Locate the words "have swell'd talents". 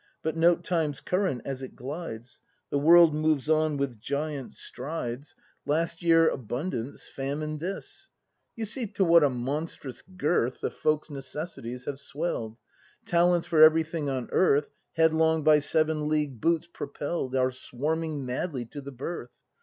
11.85-13.45